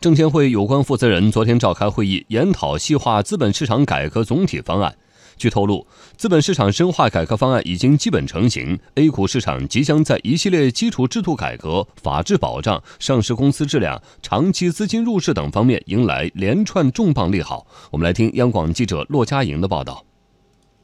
[0.00, 4.96] 证监会有关负责人昨天召开会议，研讨细化资本市场改革总体方案。
[5.36, 17.66] 据透露，资本市场深化改革方案已经基本成型，A 股市场即将在一系列基础制度改革、法治保障、上市公司质量、长期资金入市等方面迎来连串重磅利好。
[17.90, 20.02] 我们来听央广记者骆佳莹的报道。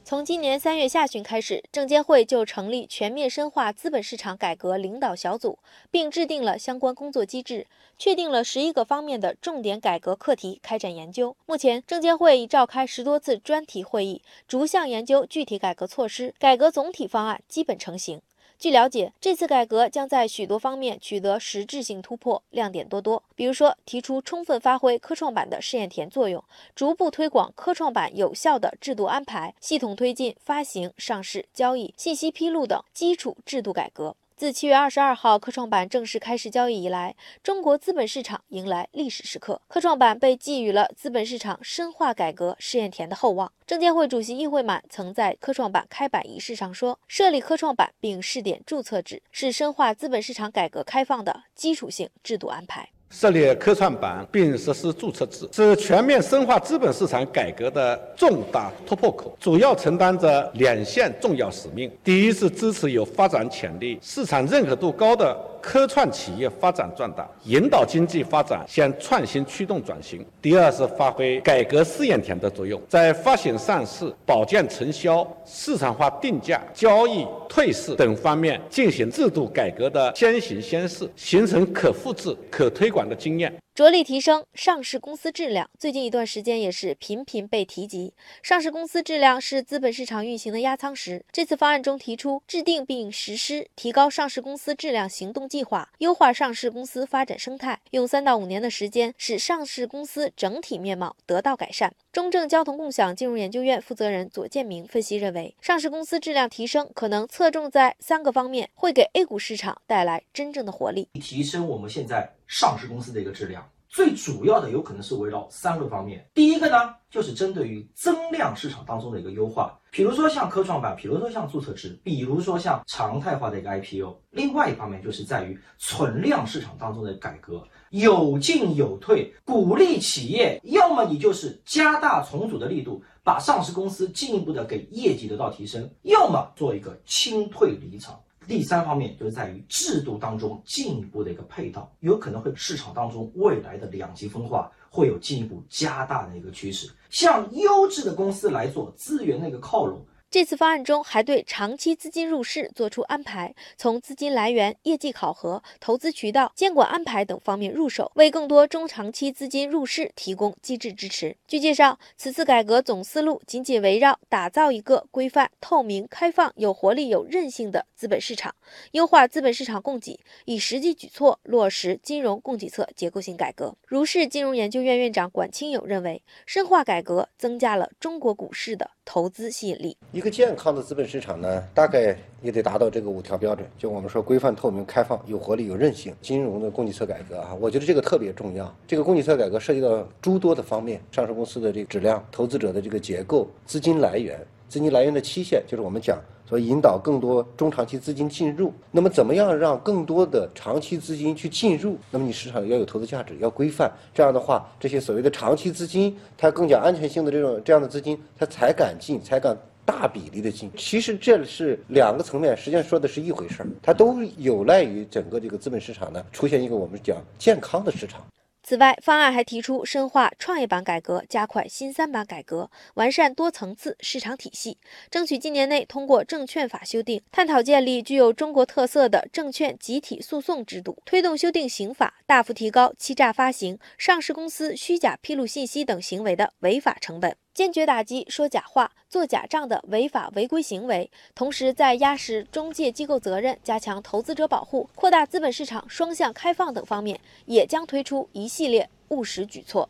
[0.08, 5.58] 从今年三月下旬开始，证监会就成立全面深化资本市场改革领导小组，
[5.90, 7.66] 并制定了相关工作机制，
[7.98, 11.36] 确定了十一个方面的重点改革课题，开展研究。
[11.44, 18.22] 目前，证监会已召开十多次专题会议，逐项研究具体改革措施，改革总体方案基本成型。
[18.58, 23.22] 据了解，这次改革将在许多方面取得实质性突破，亮点多多。
[23.34, 26.42] 比如说，提出充分发挥科创板的试验田作用，
[26.74, 34.16] 逐步推广科创板有效的制度安排，系统推进发行、上市、交易、信息披露等基础制度改革。
[34.36, 43.50] 自七月二十二号科创板正式开市交易以来，中国资本市场迎来历史时刻，科创板被寄予了资本市场深化改革试验田的厚望。
[43.66, 65.34] 证监会主席易会满曾在科创板开板仪式上说：“设立科创板并试点注册制，是深化资本市场改革开放的基础性制度安排。”设立科创板并实施注册制，是全面深化资本市场改革的重大突破口，主要承担着两项重要使命：第一是支持有发展潜力、市场认可度高的。
[65.66, 70.24] 科创企业发展壮大，引导经济发展向创新驱动转型。
[70.40, 83.52] 第二是发挥改革试验田的作用，在发行、上市、保荐、承销、市场化定价、交易、退市等方面进行制度改革的先行先试，形成可复制、可推广的经验。
[83.76, 88.14] 着力提升上市公司质量，最近一段时间也是频频被提及。
[88.42, 91.22] 上市公司质量是资本市场运行的压舱石。
[91.30, 101.92] 这次方案中提出制定并实施提高上市公司质量行动计划，优化上市公司发展生态，用三到五年的时间使上市公司整体面貌得到改善。
[102.10, 113.66] 中证交通共享金融研究院负责人左建明分析认为，上市公司质量提升可能侧重在三个方面，会给 A 股市场带来真正的活力，提升我们现在上市公司的一个质量。
[113.88, 124.20] 最主要的有可能是围绕三个方面，第一个呢，就是针对于增量市场当中的一个优化，比如说像科创板，比如说像注册制，比如说像常态化的一个 IPO。
[124.30, 138.20] 另外一方面就是在于存量市场当中的改革，有进有退，鼓励企业，要么你就是加大重组的力度，把上市公司进一步的给业绩得到提升，要么做一个清退离场。
[138.46, 150.04] 第三方面就是在于制度当中进一步的一个配套，有可能会市场当中未来的两极分化会有进一步加大的一个趋势，向优质的公司来做资源的一个靠拢。
[150.28, 161.36] 这次方案中还对长期资金入市作出安排，从资金来源、业绩考核、投资渠道、监管安排等方面入手，为更多中长期资金入市提供机制支持。
[161.46, 168.52] 据介绍，此次改革总思路紧紧围绕打造一个规范、透明、开放、有活力、有韧性的资本市场，
[168.90, 173.76] 优化资本市场供给，以实际举措落实金融供给侧结构性改革。
[173.86, 179.96] 如是金融研究院院长管清友认为，深化改革增加了中国股市的投资吸引力。
[180.12, 183.66] 一个健康的资本市场呢，大概也得达到这个五条标准。
[183.78, 186.14] 就我们说，规范、透明、开放、有活力、有韧性。
[186.20, 188.76] 金融的供给侧改革啊，我觉得这个特别重要。
[188.86, 196.18] 这个供给侧改革涉及到诸多的方面：上市公司的这个质量、投资者的这个结构、资金来源、资金来源的期限，就是我们讲
[196.48, 198.72] 说引导更多中长期资金进入。
[198.90, 201.96] 那么，怎么样让更多的长期资金去进入？
[202.10, 203.90] 那么，你市场要有投资价值，要规范。
[204.14, 209.56] 这样的话，这些所谓的长期资金，它更加安全性的这种这样的资金，它才敢进，才敢。
[209.86, 218.20] 大比例的进，其实这是两个层面，实际上说的是一回事儿，它都有赖于整个这个资本市场呢出现一个我们讲健康的市场。
[218.68, 224.76] 此外，方案还提出深化创业板改革，加快新三板改革，完善多层次市场体系，
[225.08, 237.36] 争取今年内通过证券法修订，探讨建立具有中国特色的证券集体诉讼制度，推动修订刑法，大幅提高欺诈发行、上市公司虚假披露信息等行为的违法成本。
[237.56, 249.88] 坚决打击说假话、做假账的违法违规行为，同时在压实中介机构责任、加强投资者保护、扩大资本市场双向开放等方面，也将推出一系列务实举措。